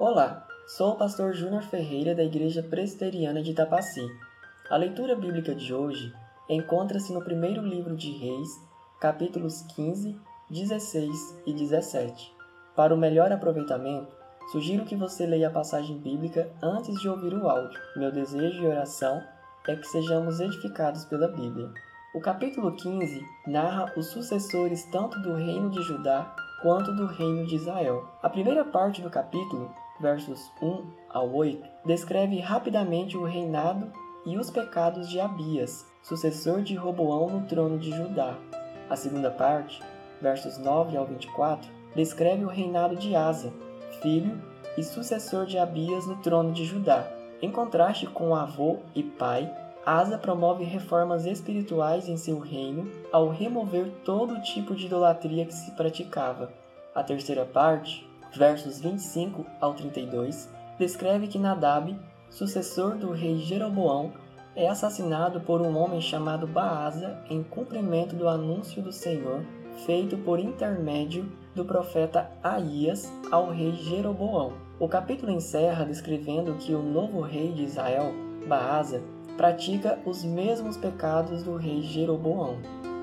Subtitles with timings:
[0.00, 4.00] Olá, sou o pastor Júnior Ferreira da Igreja Presbiteriana de Itapaci.
[4.70, 6.10] A leitura bíblica de hoje
[6.48, 8.48] encontra-se no primeiro livro de Reis,
[8.98, 10.18] capítulos 15,
[10.48, 12.34] 16 e 17.
[12.74, 14.10] Para o melhor aproveitamento,
[14.50, 17.78] sugiro que você leia a passagem bíblica antes de ouvir o áudio.
[17.94, 19.22] Meu desejo e oração
[19.68, 21.70] é que sejamos edificados pela Bíblia.
[22.14, 27.56] O capítulo 15 narra os sucessores tanto do reino de Judá quanto do reino de
[27.56, 28.08] Israel.
[28.22, 33.92] A primeira parte do capítulo versos 1 ao 8, descreve rapidamente o reinado
[34.24, 38.36] e os pecados de Abias, sucessor de Roboão no trono de Judá.
[38.88, 39.80] A segunda parte,
[40.20, 43.52] versos 9 ao 24, descreve o reinado de Asa,
[44.02, 44.40] filho
[44.76, 47.08] e sucessor de Abias no trono de Judá.
[47.42, 49.50] Em contraste com o avô e pai,
[49.84, 55.70] Asa promove reformas espirituais em seu reino ao remover todo tipo de idolatria que se
[55.72, 56.52] praticava.
[56.94, 58.06] A terceira parte,
[58.36, 60.48] versos 25 ao 32,
[60.78, 64.12] descreve que Nadab, sucessor do rei Jeroboão,
[64.54, 69.44] é assassinado por um homem chamado Baasa em cumprimento do anúncio do Senhor
[69.84, 74.52] feito por intermédio do profeta Aías ao rei Jeroboão.
[74.78, 78.12] O capítulo encerra descrevendo que o novo rei de Israel,
[78.46, 79.02] Baasa,
[79.36, 82.58] pratica os mesmos pecados do rei Jeroboão.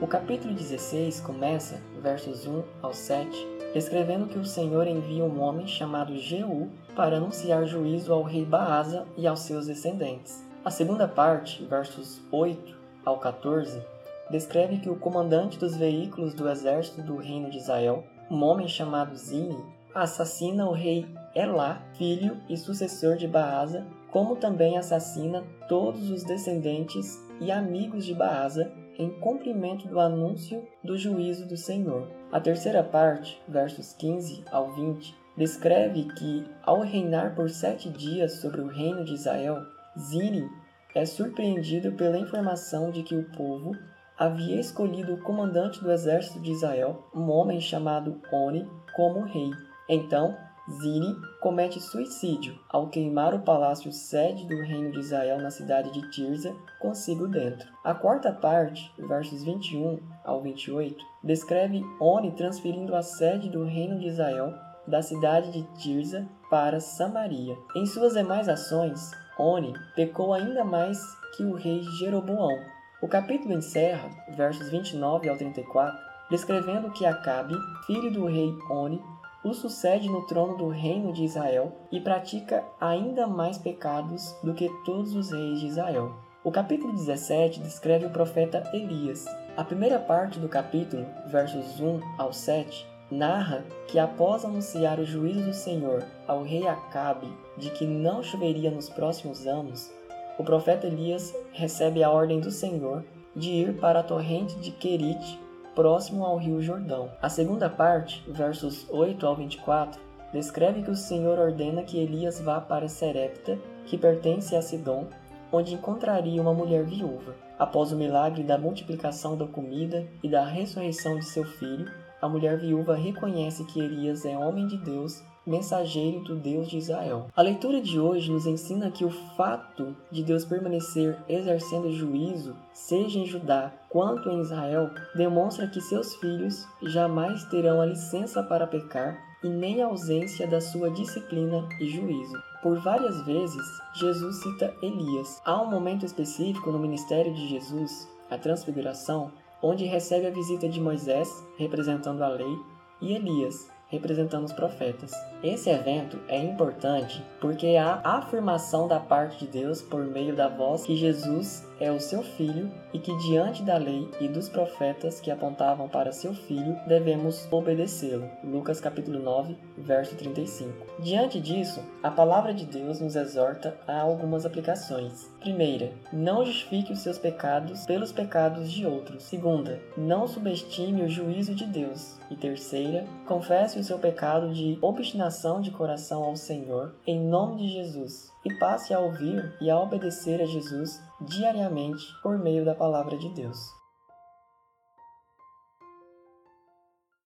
[0.00, 3.30] O capítulo 16 começa, versos 1 ao 7,
[3.74, 9.06] escrevendo que o Senhor envia um homem chamado Jeú para anunciar juízo ao rei Baasa
[9.16, 10.44] e aos seus descendentes.
[10.64, 13.82] A segunda parte, versos 8 ao 14,
[14.30, 19.16] descreve que o comandante dos veículos do exército do reino de Israel, um homem chamado
[19.16, 19.58] Zini,
[19.94, 27.18] assassina o rei Elá, filho e sucessor de Baasa, como também assassina todos os descendentes
[27.40, 32.08] e amigos de Baasa em cumprimento do anúncio do juízo do Senhor.
[32.30, 38.60] A terceira parte, versos 15 ao 20, descreve que, ao reinar por sete dias sobre
[38.60, 39.62] o reino de Israel,
[39.98, 40.48] Zini
[40.94, 43.72] é surpreendido pela informação de que o povo
[44.18, 49.50] havia escolhido o comandante do exército de Israel, um homem chamado Oni, como rei.
[49.88, 50.36] Então,
[50.70, 56.08] Zini comete suicídio ao queimar o palácio sede do reino de Israel na cidade de
[56.10, 57.68] Tirza consigo dentro.
[57.82, 64.06] A quarta parte, versos 21 ao 28, descreve Oni transferindo a sede do reino de
[64.06, 64.54] Israel
[64.86, 67.56] da cidade de Tirza para Samaria.
[67.74, 70.98] Em suas demais ações, Oni pecou ainda mais
[71.36, 72.56] que o rei Jeroboão.
[73.02, 75.98] O capítulo encerra, versos 29 ao 34,
[76.30, 79.02] descrevendo que Acabe, filho do rei Oni,
[79.44, 84.70] o sucede no trono do reino de Israel e pratica ainda mais pecados do que
[84.84, 86.12] todos os reis de Israel.
[86.44, 89.24] O capítulo 17 descreve o profeta Elias.
[89.56, 95.42] A primeira parte do capítulo, versos 1 ao 7, narra que após anunciar o juízo
[95.42, 97.28] do Senhor ao rei Acabe
[97.58, 99.90] de que não choveria nos próximos anos,
[100.38, 103.04] o profeta Elias recebe a ordem do Senhor
[103.36, 105.38] de ir para a torrente de Querite
[105.74, 107.10] próximo ao rio Jordão.
[107.20, 110.00] A segunda parte, versos 8 ao 24,
[110.32, 115.06] descreve que o Senhor ordena que Elias vá para Serepta, que pertence a Sidom,
[115.50, 117.34] onde encontraria uma mulher viúva.
[117.58, 121.90] Após o milagre da multiplicação da comida e da ressurreição de seu filho,
[122.20, 127.26] a mulher viúva reconhece que Elias é homem de Deus mensageiro do Deus de Israel.
[127.34, 133.18] A leitura de hoje nos ensina que o fato de Deus permanecer exercendo juízo, seja
[133.18, 139.18] em Judá quanto em Israel, demonstra que seus filhos jamais terão a licença para pecar
[139.42, 142.40] e nem a ausência da sua disciplina e juízo.
[142.62, 143.64] Por várias vezes,
[143.94, 145.42] Jesus cita Elias.
[145.44, 150.80] Há um momento específico no ministério de Jesus, a transfiguração, onde recebe a visita de
[150.80, 151.28] Moisés,
[151.58, 152.56] representando a lei,
[153.00, 155.12] e Elias, representando os profetas.
[155.44, 160.48] Esse evento é importante porque há a afirmação da parte de Deus por meio da
[160.48, 165.20] voz que Jesus é o seu filho e que diante da lei e dos profetas
[165.20, 168.30] que apontavam para seu filho devemos obedecê-lo.
[168.44, 170.72] Lucas capítulo 9, verso 35.
[171.00, 175.28] Diante disso, a palavra de Deus nos exorta a algumas aplicações.
[175.40, 179.24] Primeira, não justifique os seus pecados pelos pecados de outros.
[179.24, 182.16] Segunda, não subestime o juízo de Deus.
[182.30, 187.72] E terceira, confesse o seu pecado de obstinação de coração ao Senhor em nome de
[187.72, 193.16] Jesus e passe a ouvir e a obedecer a Jesus diariamente por meio da palavra
[193.16, 193.81] de Deus.